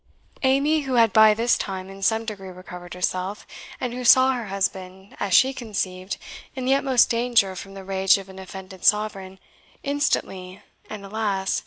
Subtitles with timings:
[0.41, 3.45] Amy, who had by this time in some degree recovered herself,
[3.79, 6.17] and who saw her husband, as she conceived,
[6.55, 9.37] in the utmost danger from the rage of an offended Sovereign,
[9.83, 11.59] instantly (and alas!